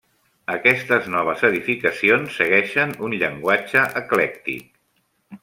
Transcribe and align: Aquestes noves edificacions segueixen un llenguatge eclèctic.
Aquestes 0.51 1.09
noves 1.15 1.43
edificacions 1.49 2.39
segueixen 2.41 2.95
un 3.09 3.15
llenguatge 3.21 3.85
eclèctic. 4.03 4.67